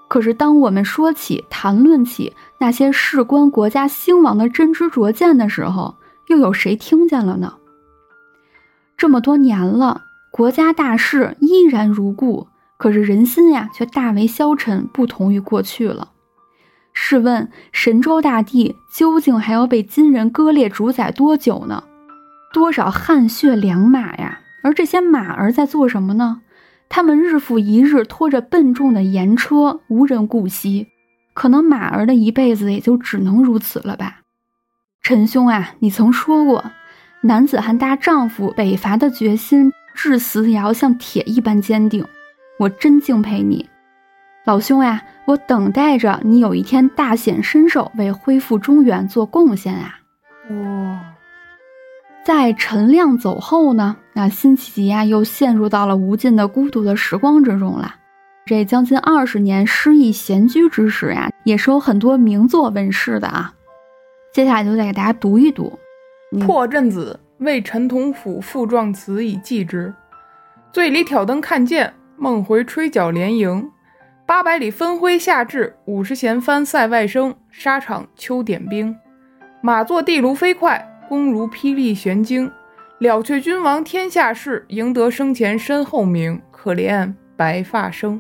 [0.08, 2.32] 可是，当我们说起、谈论起
[2.64, 5.98] 那些事关国家兴亡的真知灼见的时候，
[6.28, 7.56] 又有谁听见了呢？
[8.96, 12.48] 这么多年了，国家大事依然如故，
[12.78, 16.12] 可是人心呀，却大为消沉，不同于过去了。
[16.94, 21.84] 试问，神州大地究竟还要被金人割裂主宰多久呢？
[22.54, 24.40] 多少汗血良马呀！
[24.64, 26.40] 而这些马儿在做什么呢？
[26.88, 30.88] 他们日复一日拖着笨重的盐车，无人顾惜。
[31.34, 34.22] 可能马儿的一辈子也就只能如此了吧。
[35.02, 36.64] 陈兄啊，你曾说过，
[37.22, 42.06] 男子汉大丈夫北伐的决心，至死也要像铁一般坚定。
[42.60, 43.68] 我真敬佩你，
[44.46, 45.04] 老兄呀！
[45.26, 50.00] 我等待着你有一天大显身手，为恢复中原做贡献啊！
[50.50, 51.00] 哇。
[52.26, 57.96] 在陈亮走后呢，那辛弃疾呀又陷入到了无尽的孤独的时光之中了。
[58.46, 63.54] 这将近二十年失意闲居之时呀，也是有很多名作问世的啊。
[64.34, 65.80] 接下来就再给大家读一读
[66.46, 69.88] 《破阵子·为陈同甫赋壮词以寄之》：
[70.74, 73.70] 醉里挑灯看剑，梦回吹角连营。
[74.26, 77.36] 八百里分麾下炙，五十弦翻塞外声。
[77.50, 78.96] 沙场秋点兵，
[79.62, 80.90] 马作地卢飞快。
[81.08, 82.52] 弓如霹雳弦惊，
[83.00, 86.42] 了却君王天下事，赢得生前身后名。
[86.50, 88.20] 可怜白发生。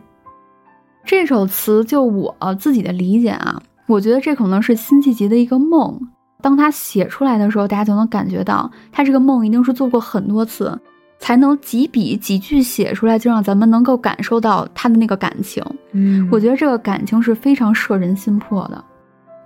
[1.05, 5.99] 这首词就我自己的理解啊，我觉得这可能是辛弃疾的一个梦。
[6.41, 10.77] 当他写出来的时候，大家就能感觉到他这个梦一定是做过很多次，
[11.19, 15.63] 才能几笔几句写出来，就让咱们能够感受到他的那个感情。
[15.91, 18.83] 嗯，我觉得这个感情是非常摄人心魄的。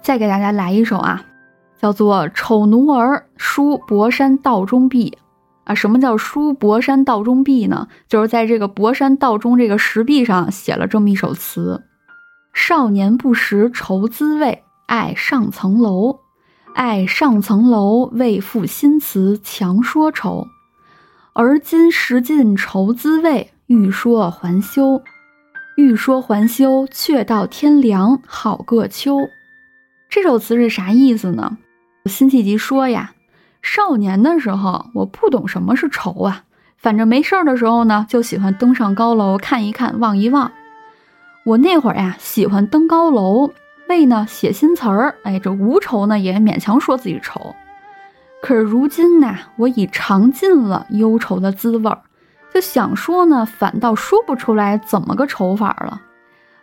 [0.01, 1.23] 再给大家来一首啊。
[1.79, 5.15] 叫做《丑奴儿·书博山道中壁》
[5.67, 7.89] 啊，什么叫书博山道中壁呢？
[8.07, 11.83] 就是在这个博山道中这个石壁上写了这么一首词：
[12.53, 16.19] 少年不识愁滋味，爱上层楼，
[16.73, 20.47] 爱上层楼，为赋新词强说愁。
[21.33, 25.01] 而今识尽愁滋味，欲说还休，
[25.75, 29.17] 欲说还休，却道天凉好个秋。
[30.09, 31.57] 这首词是啥意思呢？
[32.05, 33.11] 辛弃疾说呀，
[33.69, 36.43] 少年的时候我不懂什么是愁啊，
[36.77, 40.49] 反正没事儿的时候呢，就喜欢登上高楼看一看，望一望。
[41.43, 43.51] 我那会儿呀，喜欢登高楼，
[43.89, 45.15] 为呢写新词儿。
[45.23, 47.53] 哎，这无愁呢，也勉强说自己愁。
[48.41, 51.99] 可是如今呢，我已尝尽了忧愁的滋味儿，
[52.53, 56.01] 就想说呢，反倒说不出来怎么个愁法了。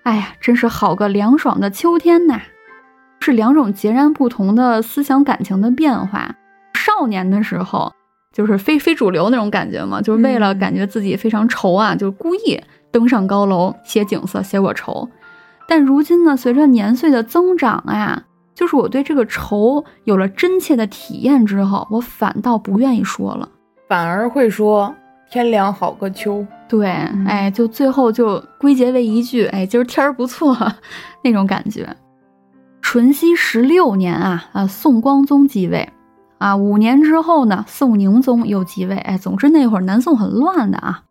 [0.05, 2.41] 哎呀，真是好个凉爽的秋天呐！
[3.21, 6.35] 是两种截然不同的思想感情的变化。
[6.85, 7.91] 少年的时候，
[8.33, 15.09] 就是非非主流那种感觉嘛，就是为了感觉自己非常愁啊，就故意登上高楼写景色，写我愁。
[15.67, 18.23] 但如今呢，随着年岁的增长啊，
[18.55, 23.49] 就是我对这个愁有了真切的体验之后，我反倒不愿意说了，
[23.89, 24.95] 反而会说
[25.31, 26.47] 天凉好个秋。
[26.69, 26.89] 对，
[27.27, 30.55] 哎，就最后就归结为一句，哎，今儿天儿不错，
[31.25, 31.89] 那种感觉。
[32.83, 35.89] 淳熙十六年啊啊，宋光宗继位，
[36.39, 38.97] 啊，五年之后呢，宋宁宗又继位。
[38.97, 41.03] 哎，总之那会儿南宋很乱的啊。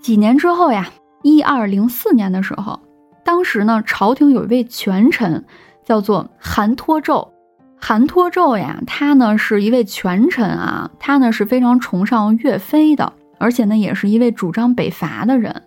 [0.00, 0.88] 几年之后呀，
[1.22, 2.80] 一二零四年的时候，
[3.24, 5.44] 当时呢，朝廷有一位权臣，
[5.84, 7.28] 叫做韩托胄。
[7.80, 15.62] 韩托胄呀，他呢是一位权臣啊，他呢是非常崇尚岳飞的，而且呢也是一位主张北伐的人。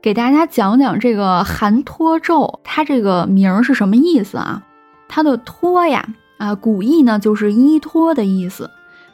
[0.00, 4.62] 给大家讲讲这个韩托胄，他这个名儿是什么意思啊？
[5.08, 6.08] 他的托呀，
[6.42, 8.68] 啊，古意呢就是依托的意思。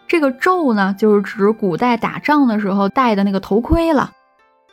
[0.07, 4.11] 这个胄呢，就是指古代打仗的时候戴的那个头盔了。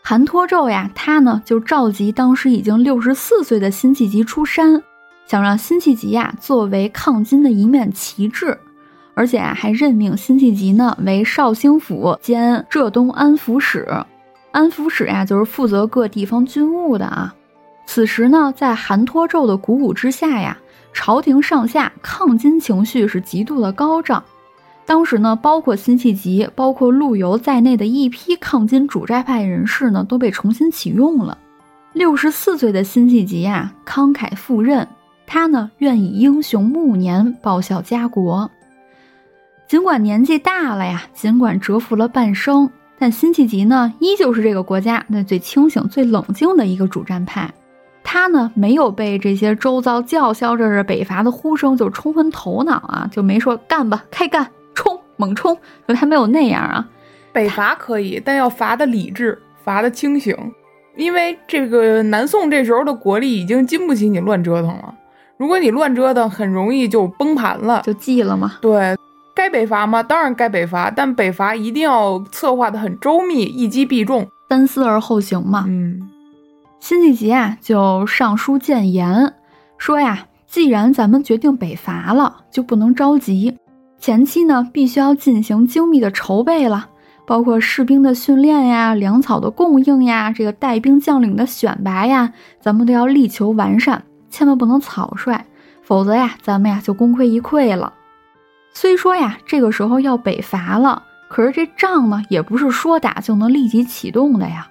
[0.01, 4.81] 韩托胄呀，他呢就召集当时已经六十四岁的辛弃疾出山，
[5.27, 8.57] 想让辛弃疾呀作为抗金的一面旗帜，
[9.15, 13.85] 而且啊还任命辛弃疾呢为绍兴府兼浙东安抚使。
[14.51, 17.35] 安抚使呀，就是负责各地方军务的啊。
[17.85, 20.57] 此时呢，在韩托胄的鼓舞之下呀，
[20.95, 24.23] 朝廷上下抗金情绪是极度的高涨。
[24.85, 31.37] 当时呢，包括辛弃疾、包括陆游在内的一批抗金主战派人士呢，都被重新启用了。
[31.91, 34.87] 六十四岁的辛弃疾呀，慷慨赴任，
[35.27, 38.49] 他呢，愿以英雄暮年报效家国。
[39.67, 42.69] 尽管年纪大了呀，尽管蛰伏了半生。
[42.97, 47.53] 但辛弃疾呢，依旧是这个国家那最清醒、最冷静的一个主战派。
[48.05, 56.87] 他呢，没有被这些周遭叫嚣着北伐的呼声就冲昏头脑啊，就没说干吧，开干，冲，猛冲，就他没有那样啊。
[57.33, 60.33] 北伐可以，但要伐的理智，伐的清醒，
[60.95, 64.93] 因为这个南宋这时候的国力已经经不起你乱折腾了。
[65.37, 68.53] 如果你乱折腾，很容易就崩盘了，就记了嘛？
[68.61, 68.95] 对。
[69.33, 70.01] 该北伐吗？
[70.01, 75.65] 当然该北伐，但北伐一定要策划的很周密，一击必中，三思而后行嘛。
[75.67, 75.99] 嗯，
[76.87, 79.33] 辛弃疾啊，就上书谏言，
[79.75, 83.57] 说呀，既然咱们决定北伐了，就不能着急，
[83.97, 86.89] 前期呢，必须要进行精密的筹备了，
[87.25, 95.43] 包括士兵的训练呀、粮草的供应呀、这个带兵将领的选拔呀，咱们都要力求完善，千万不能草率，
[95.81, 97.95] 否则呀，咱们呀就功亏一篑了。
[98.75, 104.67] 虽说呀，这个时候要北伐了，可是这仗呢，也不是说打就能立即启动的呀。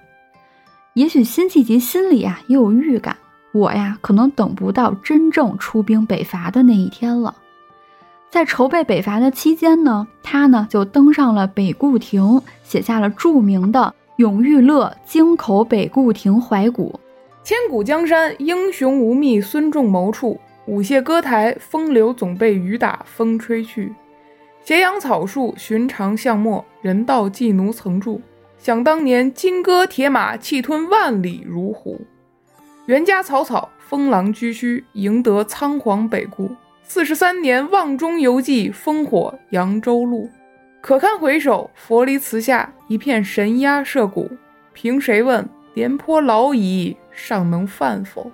[0.95, 3.17] 也许辛弃疾心里啊也有预感，
[3.51, 7.35] 我呀可能等不到真正出兵北伐的那一天了。
[8.29, 13.81] 在筹备北伐的期间呢，他呢就登上了北固亭，写下了著名的
[14.15, 16.93] 《永遇乐京口北固亭怀古》：
[17.45, 20.39] 千古江山英雄无觅孙仲谋处。
[20.65, 23.93] 舞榭歌台，风流总被雨打风吹去。
[24.63, 28.21] 斜阳草树，寻常巷陌，人道寄奴曾住。
[28.65, 32.01] 想当年，金戈铁马，气吞万里如虎。
[32.87, 36.49] 袁家草草，封狼居胥，赢得仓皇北顾。
[36.81, 40.27] 四十三年，望中犹记烽火扬州路。
[40.81, 44.31] 可堪回首，佛离祠下，一片神鸦社鼓。
[44.73, 48.31] 凭谁问，廉颇老矣，尚能饭否？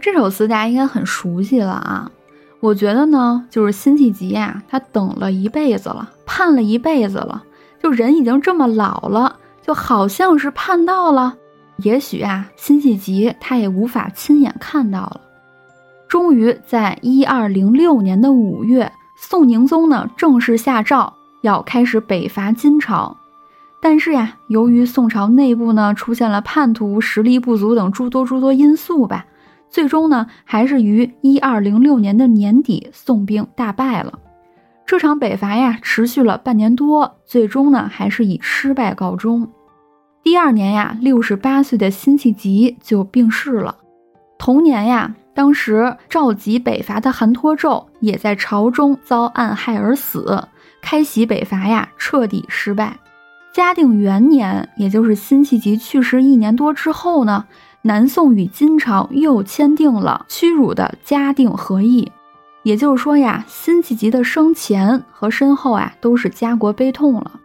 [0.00, 2.10] 这首词大家应该很熟悉了啊！
[2.60, 7.44] 我觉得呢，就是辛弃疾呀，他等了一辈子了，盼了一辈子了，
[7.82, 11.34] 就人已经这么老了，就好像是盼到了。
[11.78, 15.20] 也许啊，辛弃疾他也无法亲眼看到了。
[16.08, 23.16] 终于在一二零六年的五月，宋宁宗呢正式下诏要开始北伐金朝，
[23.80, 29.24] 但是呀，由于宋朝内部呢出现了叛徒、实力不足等诸多诸多因素吧。
[29.70, 34.18] 最终呢，还是于一二零六年的年底，宋兵大败了。
[34.90, 39.48] 这场北伐呀，持续了半年多，最终呢，还是以失败告终。
[40.24, 43.76] 第二年呀，六十八岁的辛弃疾就病逝了。
[44.36, 50.48] 同年呀，当时召集北伐的韩托胄也在朝中遭暗害而死，
[50.82, 52.98] 开禧北伐呀彻底失败。
[53.54, 57.44] 嘉定元年，也就是辛弃疾去世一年多之后呢，
[57.82, 62.10] 南宋与金朝又签订了屈辱的嘉定和议。
[62.62, 67.40] 也就是说呀，辛弃疾的生前和身后啊，都是家国悲痛了。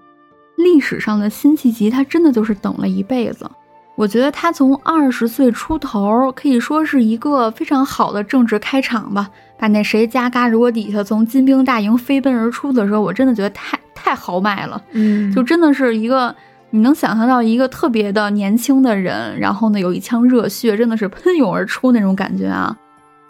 [0.57, 3.49] 历史上的辛弃疾，他真的就是等了一辈子。
[3.95, 9.29] 我觉得他从二十岁出头，可以说是一个非常好的政治开场吧。
[9.57, 14.81] 把那谁家嘎吱窝底下从金兵大营飞奔而出的时候，我真的觉得太太豪迈了。
[14.91, 16.35] 嗯，就真的是一个
[16.71, 22.77] 你能想象到一个特别的年轻的人，然后呢有一腔热血，真的是喷涌而出那种感觉啊。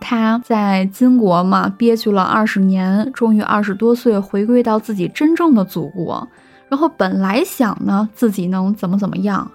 [0.08, 6.28] 他在金国嘛憋屈了二十年，终于二十多岁回归到自己真正的祖国。
[6.70, 9.50] 然后本来想呢自己能怎么怎么样，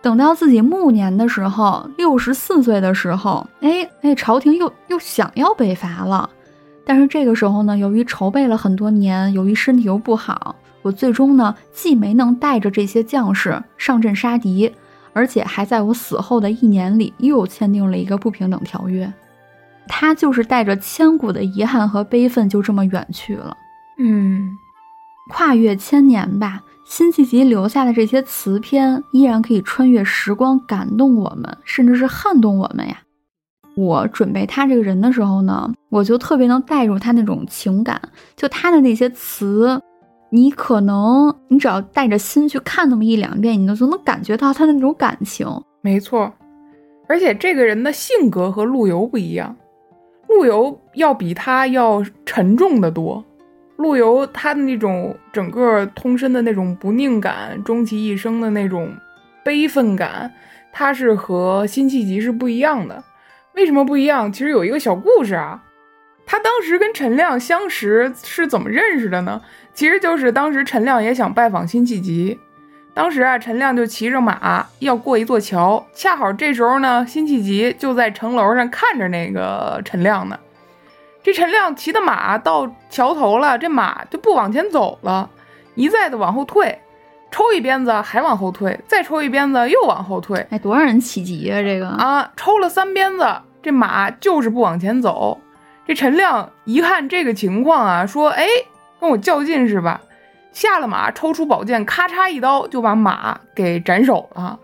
[0.00, 6.30] 等到自己暮年的时候，六十四岁的时候，哎那，朝廷又又想要北伐了。
[6.86, 14.72] 但是这个时候呢，由于筹备了很多年，由于身体又不好，我最终呢既没能带着这些将士上阵杀敌，
[15.12, 19.12] 而且还在我死后的一年里又签订了一个不平等条约。
[19.88, 23.56] 他就是带着千古的遗憾和悲愤，就这么远去了。
[23.98, 24.50] 嗯，
[25.30, 32.98] 跨越千年吧，辛弃疾留下的这些词篇依然可以穿越时光，感动我们，甚至是撼动我们呀。
[33.74, 38.00] 我准备他这个人的时候呢，我就特别能带入他那种情感。
[38.36, 39.80] 就他的那些词，
[40.30, 45.46] 你可能你只要带着心去看那么一两遍，你就能感觉到他的那种感情。
[45.80, 46.30] 没错，
[47.08, 49.56] 而且这个人的性格和陆游不一样。
[50.32, 53.22] 陆游要比他要沉重的多，
[53.76, 58.90] 陆游他的那种整个通身的那种不宁感，终其一生的那种
[59.44, 60.32] 悲愤感，
[60.72, 63.04] 他是和辛弃疾是不一样的。
[63.54, 64.32] 为什么不一样？
[64.32, 65.62] 其实有一个小故事啊，
[66.24, 69.42] 他当时跟陈亮相识是怎么认识的呢？
[69.74, 72.38] 其实就是当时陈亮也想拜访辛弃疾。
[72.94, 80.38] 当时啊，陈亮就骑着马要过一座桥，恰好这时候呢，辛弃疾就在城楼上看着那个陈亮呢。
[81.22, 85.30] 这陈亮骑的马到桥头了，这马就不往前走了，
[85.74, 86.80] 一再的往后退，
[87.30, 90.46] 抽一鞭子还往后退，再抽一鞭子又往后退。
[90.50, 91.62] 哎，多少人起急啊！
[91.62, 93.26] 这个啊，抽了三鞭子，
[93.62, 95.40] 这马就是不往前走。
[95.86, 98.46] 这陈亮一看这个情况啊，说：“哎，
[99.00, 100.00] 跟我较劲是吧？”
[100.52, 104.58] 下了马，抽出宝剑，咔嚓一刀就把马给斩首了。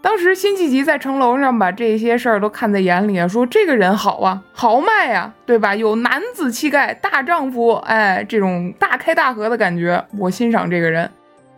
[0.00, 5.74] 当时辛弃疾在城楼上把这些事儿都看在眼里啊，说这个人好啊，豪迈呀，对吧？
[5.74, 11.10] 有男子气概，大丈夫，哎，这种大开大合的感觉，我欣赏这个人。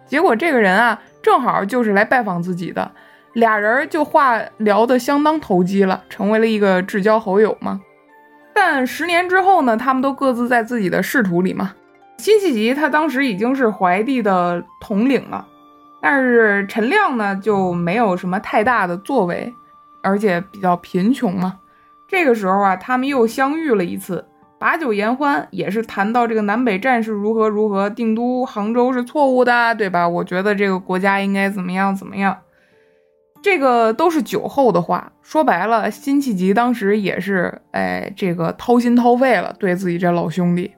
[0.07, 2.91] 结果这个人啊，正好就是来拜访自己的，
[3.35, 7.81] 俩人就话聊得相当投机了，成为了一个至交好友嘛。
[8.55, 11.75] 但十年之后呢，他们都各自在自己的仕途里嘛。
[12.21, 15.47] 辛弃疾他当时已经是怀帝的统领了，
[16.03, 19.55] 但是陈亮呢就没有什么太大的作为，
[20.03, 21.59] 而且比较贫穷嘛。
[22.07, 24.27] 这个时候啊，他们又相遇了一次，
[24.59, 30.07] 把酒言欢，也是谈到这个南北战事如何如何，定都杭州是错误的，对吧？
[30.07, 32.37] 我觉得这个国家应该怎么样怎么样，
[33.41, 35.13] 这个都是酒后的话。
[35.23, 40.73] 说白了，辛弃疾当时也是哎，这个掏心掏肺了，对自己这老兄弟。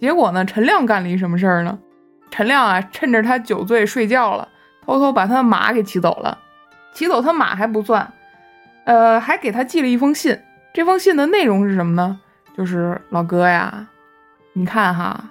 [0.00, 0.44] 结果呢？
[0.46, 1.78] 陈亮干了一什么事儿呢？
[2.30, 4.48] 陈亮啊，趁着他酒醉睡觉了，
[4.86, 6.38] 偷偷把他的马给骑走了。
[6.94, 8.10] 骑走他马还不算，
[8.84, 10.40] 呃，还给他寄了一封信。
[10.72, 12.18] 这封信的内容是什么呢？
[12.56, 13.86] 就是老哥呀，
[14.54, 15.22] 你看哈，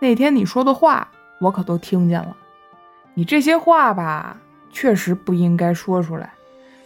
[0.00, 1.08] 那天你说的话
[1.40, 2.36] 我可都听见了。
[3.14, 4.36] 你这些话吧，
[4.70, 6.32] 确实不应该说出来，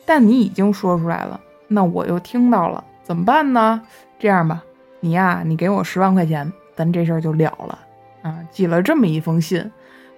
[0.05, 3.80] 但你已经说出来了，那我又听到了，怎么办呢？
[4.18, 4.62] 这样吧，
[5.01, 6.53] 你呀，你给我十万块钱。
[6.74, 7.78] 咱这事儿就了了
[8.22, 8.38] 啊！
[8.50, 9.70] 寄了这么一封信，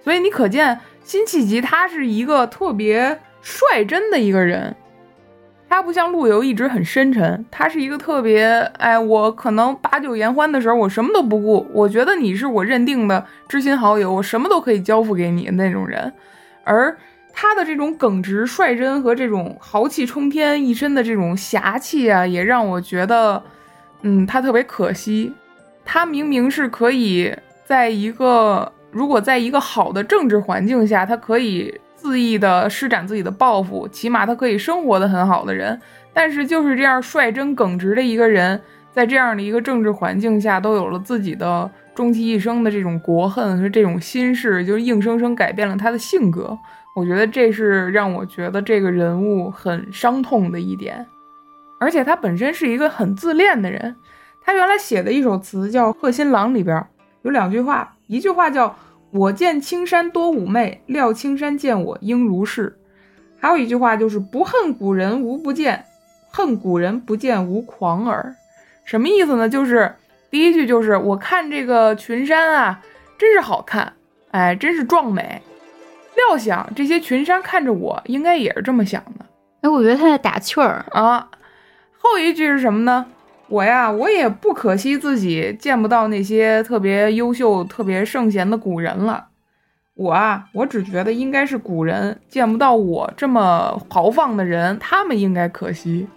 [0.03, 4.75] 所以你可见辛弃疾他是一个特别率真的一个人，
[5.67, 8.45] 他不像陆游一直很深沉，他是一个特别
[8.77, 16.11] 哎，我可能把酒言欢的时候，我什么都不顾，我觉得你是我认定的知心好友，我什么都可以交付给你那种人。
[16.63, 16.97] 而
[17.33, 23.43] 他的这种耿直率真和这种豪气冲天一身的这种侠气啊，也让我觉得，
[24.03, 25.33] 嗯，他特别可惜。
[25.85, 27.33] 他明明是可以
[27.63, 35.79] 在一个，如果在一个好的政治环境下，他可以恣意的施展自己的抱负，起码他可以生活的很好的人。
[36.11, 38.59] 但是就是这样率真耿直的一个人，
[38.91, 46.57] 在这样的一个政治环境下，都有了自己的终其一生的这种国恨和这种心事，就硬生生改变了他的性格。
[46.95, 51.05] 我觉得这是让我觉得这个人物很伤痛的一点，
[51.79, 53.95] 而且他本身是一个很自恋的人。
[54.45, 56.85] 他原来写的一首词叫《贺新郎》，里边
[57.23, 58.75] 有两句话，一句话叫
[59.09, 62.77] “我见青山多妩媚，料青山见我应如是”，
[63.41, 65.85] 还有一句话就是“不恨古人无不见，
[66.29, 68.35] 恨古人不见无狂耳”。
[68.85, 69.49] 什么意思呢？
[69.49, 69.95] 就是
[70.29, 72.79] 第一句就是我看这个群山啊，
[73.17, 73.93] 真是好看，
[74.29, 75.41] 哎，真是壮美。
[76.15, 79.25] 料想这些群山看着我，应该也是这么想的。
[79.61, 81.27] 哎，我觉得他在打趣儿啊。
[81.97, 83.07] 后一句是什么呢？
[83.47, 89.27] 我呀，我也不可惜自己见不到那些特别优秀、特别圣贤的古人了。
[89.93, 96.07] 我啊，我只觉得应该是古人见不到我这么豪放的人，他们应该可惜。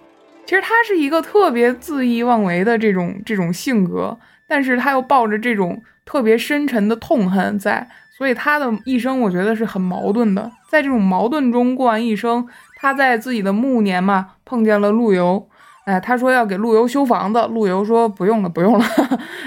[0.46, 4.16] 其实他是一个特别恣意妄为的这种这种性格，
[4.48, 10.50] 但是他又抱着这种特别深沉的痛恨在，所以他的一生我觉得是很矛盾的。
[10.70, 15.47] 在这种矛盾中过完一生，他在自己的暮年嘛，碰见了陆游。
[15.88, 18.84] 哎，他说要给陆游修房子，陆游说不用了，不用了。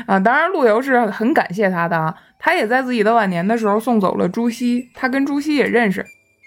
[0.07, 2.11] 啊，当然陆游是很感谢他的啊。
[2.39, 6.03] 他也在自己的晚年的时候送走了朱熹，他跟朱熹也认识。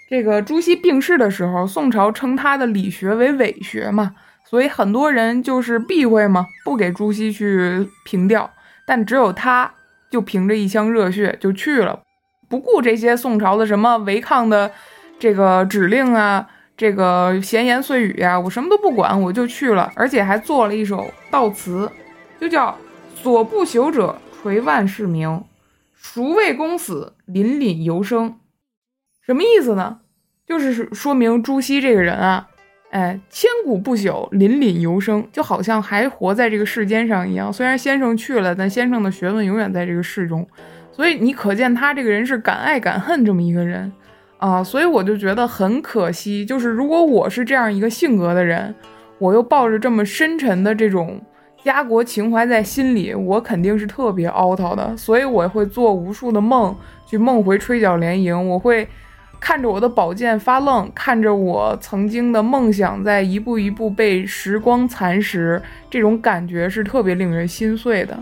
[0.09, 4.11] 这个朱熹病逝的时候，宋朝称他的理学为伪学嘛，
[4.43, 8.51] 所以很多人就是避讳嘛，不给朱熹去凭吊。
[8.85, 9.71] 但只有他，
[10.11, 12.01] 就凭着一腔热血就去了，
[12.49, 14.69] 不顾这些宋朝的什么违抗的
[15.17, 16.49] 这个指令啊。
[16.77, 21.89] 这个闲言碎语呀，我什么都不管，我就去了，而且还做了一首悼词，
[22.39, 22.77] 就叫
[23.15, 25.43] “所不朽者垂万世名，
[25.93, 28.35] 孰谓公死凛凛犹生”。
[29.25, 29.99] 什么意思呢？
[30.45, 32.47] 就是说明朱熹这个人啊，
[32.91, 37.51] 哎，千古不朽，凛凛犹生，就好像还活在这个世间上一样。
[37.51, 40.47] 虽然先生去了，但先生的学问永远在这个世中。
[40.91, 43.91] 所以你可见他这个人是敢爱敢恨这么一个人。
[44.37, 48.75] 啊，所以我就觉得很可惜，就是如果我是这样一个性格的人，
[49.17, 51.19] 我又抱着这么深沉的这种
[51.63, 54.95] 家国情怀在心里，我肯定是特别凹槽的。
[54.97, 56.75] 所以我会做无数的梦，
[57.07, 58.87] 去梦回吹角连营，我会
[59.39, 68.15] 看着我的宝剑发愣，看着我曾经的梦想在一步一步被时光蚕食，这种感觉是特别令人心碎的。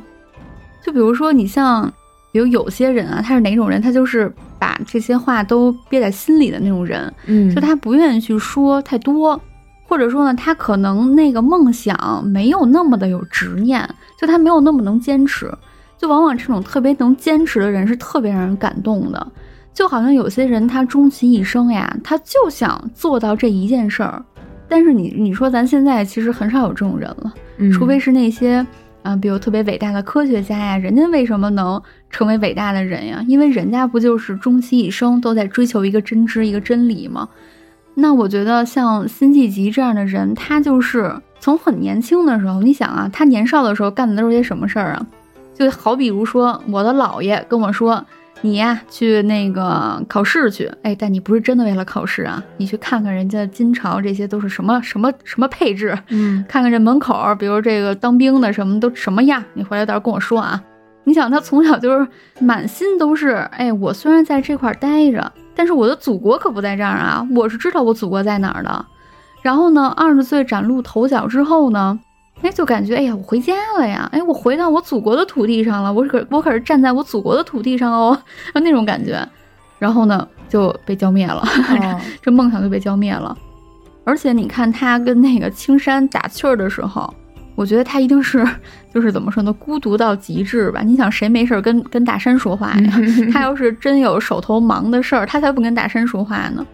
[0.81, 1.91] 就比如说你像。
[2.33, 3.79] 比如有些人啊，他是哪种人？
[3.79, 9.39] 他就是把这些话都憋在心里的那种人，嗯，就他不愿意去说太多，
[9.83, 13.87] 或者说呢，他可能那个梦想没有那么的有执念，
[14.19, 15.47] 就他没有那么能坚持。
[15.95, 19.27] 就往往这种特别能坚持的人是特别让人感动的。
[19.71, 24.21] 就好像有些人他终其一生呀，他就想做到这一件事儿。
[24.67, 27.31] 但是你你说咱现在其实很少有这种人了，
[27.71, 28.65] 除非是那些。
[29.03, 33.23] 啊，比如特别伟大的科学家呀，人家为什么能成为伟大的人呀？
[33.27, 37.29] 因为人家不就是终其一生都在追求一个真知、一个真理吗？
[37.93, 45.05] 那我觉得像辛弃疾这样的人，他就是从很年轻的时候，你想啊，他年少的时候干的都是些什么事儿啊？
[45.53, 48.03] 就好比如说，我的姥爷跟我说。
[48.45, 60.61] 你呀，去那个考试去，哎，但你不是真的为了考试啊，你去看看人家金朝这些都是什么什么什么配置，嗯，看看这门口，比如这个当兵的什么都什么样，你回来到时候跟我说啊。
[61.05, 62.05] 你想他从小就是
[62.39, 68.85] 满心都是，哎，我虽然在这块待着，但是我的祖国可不在这儿啊，我是知道我祖国在哪儿的。
[69.41, 71.97] 然后呢，二十岁崭露头角之后呢？
[72.43, 74.07] 哎，就感觉哎呀，我回家了呀！
[74.13, 78.17] 哎，我回到我祖国的土地上了，我可我可是站在我祖国的土地上哦，
[78.55, 79.27] 那种感觉。
[79.79, 81.43] 然后呢，就被浇灭了，
[82.21, 83.35] 这梦想就被浇灭了。
[84.05, 87.11] 而且你看他跟那个青山打趣儿的时候，
[87.55, 88.45] 我觉得他一定是
[88.93, 90.81] 就是怎么说呢，孤独到极致吧？
[90.81, 92.93] 你想谁没事跟跟大山说话呀？
[93.33, 96.65] 他要是真有手头忙的事儿，他才不跟大山说话呢。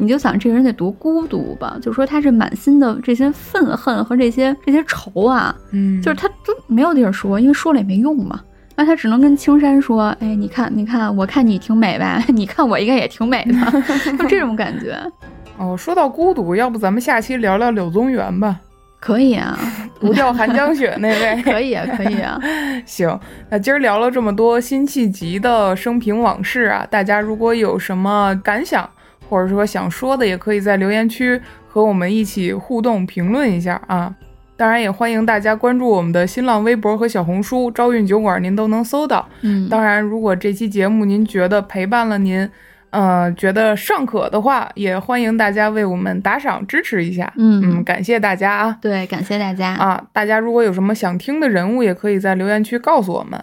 [0.00, 1.76] 你就想这个人得多孤独吧？
[1.82, 8.40] 就说他这满心的这些愤恨和这些这些仇啊，嗯，就是他都没有地儿说，因为说了也没用嘛。
[8.76, 12.22] 那他只能跟青山说：“哎，你看，你看，我看你挺美吧？
[12.32, 13.82] 你看我应该也挺美的，
[14.16, 14.96] 就这种感觉。
[15.58, 18.60] ”哦，说到孤独，要不咱们下期聊聊柳宗元吧？
[19.00, 19.58] 可以啊，
[19.98, 21.42] 不掉寒江雪 那位。
[21.42, 22.38] 可以啊，可以啊。
[22.86, 23.18] 行，
[23.50, 28.88] 那今儿聊了这么多辛弃疾的生平往事啊，大家如果有什么感想？
[29.28, 34.14] 或者说想说的，也可以在留言区和我们一起互动评论一下啊！
[34.56, 39.28] 当然也欢迎大家关注我们的新浪微博和小红书“朝运酒馆”，您都能搜到。
[39.42, 42.50] 嗯，当然，如果这期节目您觉得陪伴了您，
[42.90, 47.32] 呃，觉得尚可的话，也欢迎大家为我们打赏支持一下。
[47.36, 48.76] 嗯嗯，感谢大家啊！
[48.80, 50.02] 对，感谢大家啊！
[50.12, 53.40] 大家如果有什么想听的人物，也可以在留言区告诉我们。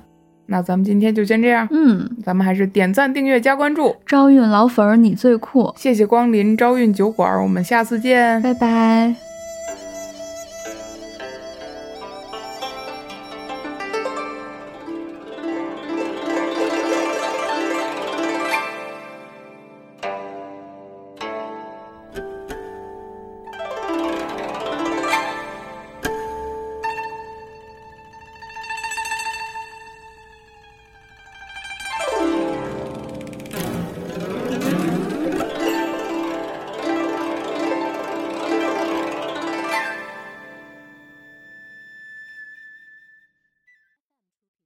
[0.48, 8.42] 那咱们今天就先这样，嗯，咱们还是点赞、订阅、加关注，招运老粉儿你最酷，谢谢光临朝运酒馆，我们下次见。
[8.42, 9.35] 拜拜。